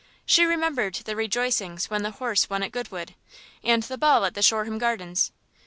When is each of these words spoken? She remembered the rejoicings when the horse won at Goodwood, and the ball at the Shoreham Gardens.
She 0.25 0.45
remembered 0.45 0.95
the 0.95 1.15
rejoicings 1.15 1.91
when 1.91 2.01
the 2.01 2.09
horse 2.09 2.49
won 2.49 2.63
at 2.63 2.71
Goodwood, 2.71 3.13
and 3.63 3.83
the 3.83 3.99
ball 3.99 4.25
at 4.25 4.33
the 4.33 4.41
Shoreham 4.41 4.79
Gardens. 4.79 5.31